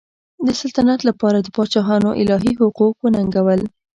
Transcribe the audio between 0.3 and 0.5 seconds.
د